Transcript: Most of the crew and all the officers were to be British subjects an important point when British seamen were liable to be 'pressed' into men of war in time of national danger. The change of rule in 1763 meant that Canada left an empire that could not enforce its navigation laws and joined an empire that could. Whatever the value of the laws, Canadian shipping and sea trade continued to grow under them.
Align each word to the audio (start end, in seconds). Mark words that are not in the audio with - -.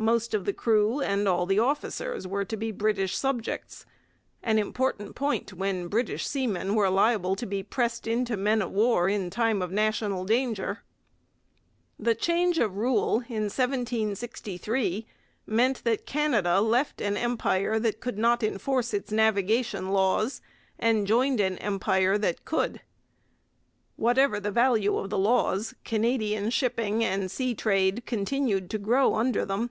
Most 0.00 0.32
of 0.32 0.44
the 0.44 0.52
crew 0.52 1.00
and 1.00 1.26
all 1.26 1.44
the 1.44 1.58
officers 1.58 2.24
were 2.24 2.44
to 2.44 2.56
be 2.56 2.70
British 2.70 3.16
subjects 3.16 3.84
an 4.44 4.56
important 4.56 5.16
point 5.16 5.52
when 5.52 5.88
British 5.88 6.24
seamen 6.24 6.76
were 6.76 6.88
liable 6.88 7.34
to 7.34 7.44
be 7.44 7.64
'pressed' 7.64 8.06
into 8.06 8.36
men 8.36 8.62
of 8.62 8.70
war 8.70 9.08
in 9.08 9.28
time 9.28 9.60
of 9.60 9.72
national 9.72 10.24
danger. 10.24 10.84
The 11.98 12.14
change 12.14 12.60
of 12.60 12.76
rule 12.76 13.24
in 13.28 13.50
1763 13.50 15.06
meant 15.46 15.82
that 15.82 16.06
Canada 16.06 16.60
left 16.60 17.00
an 17.00 17.16
empire 17.16 17.80
that 17.80 17.98
could 17.98 18.18
not 18.18 18.44
enforce 18.44 18.94
its 18.94 19.10
navigation 19.10 19.88
laws 19.88 20.40
and 20.78 21.08
joined 21.08 21.40
an 21.40 21.58
empire 21.58 22.16
that 22.18 22.44
could. 22.44 22.82
Whatever 23.96 24.38
the 24.38 24.52
value 24.52 24.96
of 24.96 25.10
the 25.10 25.18
laws, 25.18 25.74
Canadian 25.84 26.50
shipping 26.50 27.02
and 27.02 27.28
sea 27.32 27.52
trade 27.52 28.04
continued 28.06 28.70
to 28.70 28.78
grow 28.78 29.16
under 29.16 29.44
them. 29.44 29.70